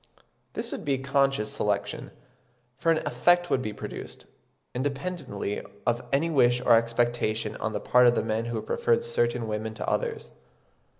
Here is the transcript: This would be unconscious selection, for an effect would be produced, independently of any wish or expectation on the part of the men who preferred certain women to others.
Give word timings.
This 0.53 0.71
would 0.71 0.83
be 0.83 0.95
unconscious 0.95 1.53
selection, 1.53 2.09
for 2.75 2.91
an 2.91 3.05
effect 3.05 3.51
would 3.51 3.61
be 3.61 3.71
produced, 3.71 4.25
independently 4.73 5.61
of 5.85 6.03
any 6.11 6.27
wish 6.27 6.59
or 6.59 6.73
expectation 6.73 7.55
on 7.57 7.73
the 7.73 7.79
part 7.79 8.07
of 8.07 8.15
the 8.15 8.23
men 8.23 8.45
who 8.45 8.59
preferred 8.63 9.03
certain 9.03 9.47
women 9.47 9.75
to 9.75 9.87
others. 9.87 10.31